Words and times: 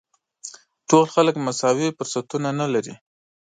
ټول 0.89 1.05
خلک 1.13 1.35
مساوي 1.45 1.89
فرصتونه 1.97 2.49
نه 2.59 2.67
لري. 2.73 2.93